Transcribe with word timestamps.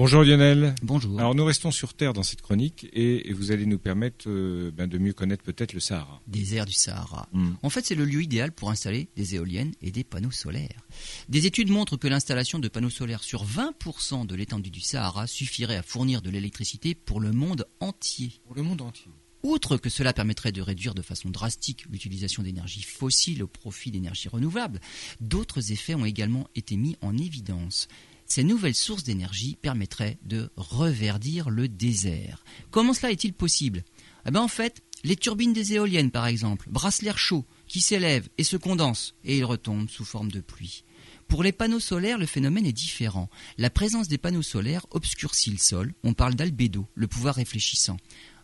Bonjour 0.00 0.24
Lionel. 0.24 0.74
Bonjour. 0.82 1.20
Alors 1.20 1.34
nous 1.34 1.44
restons 1.44 1.70
sur 1.70 1.92
Terre 1.92 2.14
dans 2.14 2.22
cette 2.22 2.40
chronique 2.40 2.88
et, 2.94 3.30
vous 3.34 3.52
allez 3.52 3.66
nous 3.66 3.78
permettre 3.78 4.30
euh, 4.30 4.70
ben, 4.74 4.86
de 4.86 4.96
mieux 4.96 5.12
connaître 5.12 5.44
peut-être 5.44 5.74
le 5.74 5.80
Sahara. 5.80 6.22
Désert 6.26 6.64
du 6.64 6.72
Sahara. 6.72 7.28
Hmm. 7.32 7.50
En 7.62 7.68
fait, 7.68 7.84
c'est 7.84 7.94
le 7.94 8.06
lieu 8.06 8.22
idéal 8.22 8.50
pour 8.50 8.70
installer 8.70 9.10
des 9.14 9.34
éoliennes 9.34 9.72
et 9.82 9.90
des 9.90 10.02
panneaux 10.02 10.30
solaires. 10.30 10.86
Des 11.28 11.44
études 11.44 11.68
montrent 11.68 11.98
que 11.98 12.08
l'installation 12.08 12.58
de 12.58 12.68
panneaux 12.68 12.88
solaires 12.88 13.22
sur 13.22 13.44
20% 13.44 14.24
de 14.24 14.34
l'étendue 14.34 14.70
du 14.70 14.80
Sahara 14.80 15.26
suffirait 15.26 15.76
à 15.76 15.82
fournir 15.82 16.22
de 16.22 16.30
l'électricité 16.30 16.94
pour 16.94 17.20
le 17.20 17.32
monde 17.32 17.66
entier. 17.80 18.32
Pour 18.46 18.54
le 18.54 18.62
monde 18.62 18.80
entier. 18.80 19.12
Outre 19.42 19.76
que 19.76 19.90
cela 19.90 20.14
permettrait 20.14 20.52
de 20.52 20.62
réduire 20.62 20.94
de 20.94 21.02
façon 21.02 21.28
drastique 21.28 21.84
l'utilisation 21.90 22.42
d'énergie 22.42 22.82
fossile 22.82 23.42
au 23.42 23.46
profit 23.46 23.90
d'énergies 23.90 24.30
renouvelables, 24.30 24.80
d'autres 25.20 25.72
effets 25.72 25.94
ont 25.94 26.06
également 26.06 26.48
été 26.54 26.76
mis 26.76 26.96
en 27.02 27.18
évidence. 27.18 27.86
Ces 28.30 28.44
nouvelles 28.44 28.76
sources 28.76 29.02
d'énergie 29.02 29.58
permettraient 29.60 30.16
de 30.22 30.52
reverdir 30.54 31.50
le 31.50 31.66
désert. 31.66 32.44
Comment 32.70 32.94
cela 32.94 33.10
est-il 33.10 33.32
possible? 33.32 33.82
Eh 34.24 34.30
ben 34.30 34.40
En 34.40 34.46
fait, 34.46 34.84
les 35.02 35.16
turbines 35.16 35.52
des 35.52 35.72
éoliennes, 35.72 36.12
par 36.12 36.28
exemple, 36.28 36.68
brassent 36.70 37.02
l'air 37.02 37.18
chaud 37.18 37.44
qui 37.66 37.80
s'élève 37.80 38.28
et 38.38 38.44
se 38.44 38.56
condense, 38.56 39.16
et 39.24 39.38
il 39.38 39.44
retombe 39.44 39.90
sous 39.90 40.04
forme 40.04 40.30
de 40.30 40.38
pluie. 40.38 40.84
Pour 41.26 41.42
les 41.42 41.50
panneaux 41.50 41.80
solaires, 41.80 42.18
le 42.18 42.26
phénomène 42.26 42.66
est 42.66 42.72
différent. 42.72 43.28
La 43.58 43.68
présence 43.68 44.06
des 44.06 44.16
panneaux 44.16 44.42
solaires 44.42 44.86
obscurcit 44.92 45.50
le 45.50 45.58
sol, 45.58 45.92
on 46.04 46.14
parle 46.14 46.36
d'albédo, 46.36 46.86
le 46.94 47.08
pouvoir 47.08 47.34
réfléchissant. 47.34 47.96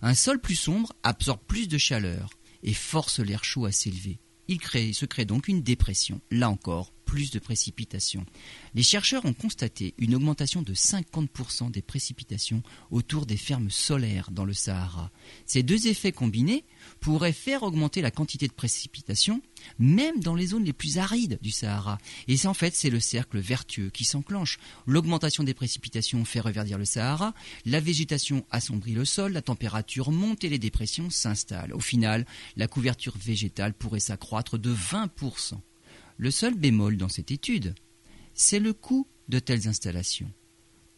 Un 0.02 0.14
sol 0.14 0.40
plus 0.40 0.56
sombre 0.56 0.94
absorbe 1.04 1.42
plus 1.46 1.68
de 1.68 1.78
chaleur 1.78 2.30
et 2.64 2.74
force 2.74 3.20
l'air 3.20 3.44
chaud 3.44 3.66
à 3.66 3.70
s'élever. 3.70 4.18
Il, 4.48 4.60
se 4.94 5.06
crée 5.06 5.26
donc 5.26 5.46
une 5.46 5.62
dépression, 5.62 6.20
là 6.32 6.50
encore, 6.50 6.92
plus 7.06 7.30
de 7.30 7.38
précipitations. 7.38 8.26
Les 8.74 8.82
chercheurs 8.82 9.24
ont 9.24 9.32
constaté 9.32 9.94
une 9.96 10.14
augmentation 10.14 10.60
de 10.60 10.74
50% 10.74 11.70
des 11.70 11.80
précipitations 11.80 12.62
autour 12.90 13.24
des 13.24 13.38
fermes 13.38 13.70
solaires 13.70 14.30
dans 14.30 14.44
le 14.44 14.52
Sahara. 14.52 15.10
Ces 15.46 15.62
deux 15.62 15.86
effets 15.86 16.12
combinés 16.12 16.64
pourraient 17.00 17.32
faire 17.32 17.62
augmenter 17.62 18.02
la 18.02 18.10
quantité 18.10 18.48
de 18.48 18.52
précipitations, 18.52 19.40
même 19.78 20.20
dans 20.20 20.34
les 20.34 20.48
zones 20.48 20.64
les 20.64 20.72
plus 20.72 20.98
arides 20.98 21.38
du 21.40 21.50
Sahara. 21.50 21.98
Et 22.28 22.36
en 22.44 22.54
fait, 22.54 22.74
c'est 22.74 22.90
le 22.90 23.00
cercle 23.00 23.38
vertueux 23.38 23.90
qui 23.90 24.04
s'enclenche. 24.04 24.58
L'augmentation 24.86 25.44
des 25.44 25.54
précipitations 25.54 26.24
fait 26.24 26.40
reverdir 26.40 26.76
le 26.76 26.84
Sahara, 26.84 27.34
la 27.64 27.80
végétation 27.80 28.44
assombrit 28.50 28.92
le 28.92 29.04
sol, 29.04 29.32
la 29.32 29.42
température 29.42 30.10
monte 30.10 30.44
et 30.44 30.48
les 30.48 30.58
dépressions 30.58 31.08
s'installent. 31.08 31.72
Au 31.72 31.80
final, 31.80 32.26
la 32.56 32.66
couverture 32.66 33.16
végétale 33.16 33.74
pourrait 33.74 34.00
s'accroître 34.00 34.58
de 34.58 34.74
20%. 34.74 35.60
Le 36.18 36.30
seul 36.30 36.54
bémol 36.54 36.96
dans 36.96 37.08
cette 37.08 37.30
étude, 37.30 37.74
c'est 38.34 38.58
le 38.58 38.72
coût 38.72 39.06
de 39.28 39.38
telles 39.38 39.68
installations. 39.68 40.30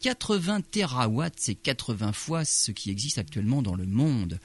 80 0.01 0.61
terawatts, 0.71 1.39
c'est 1.39 1.57
80 1.57 2.13
fois 2.13 2.45
ce 2.45 2.71
qui 2.71 2.91
existe 2.91 3.19
actuellement 3.19 3.63
dans 3.63 3.75
le 3.75 3.87
monde, 3.87 4.39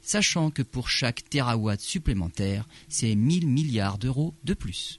sachant 0.00 0.50
que 0.50 0.62
pour 0.62 0.88
chaque 0.88 1.28
terawatt 1.28 1.80
supplémentaire, 1.80 2.66
c'est 2.88 3.14
1000 3.14 3.46
milliards 3.46 3.98
d'euros 3.98 4.34
de 4.44 4.54
plus. 4.54 4.98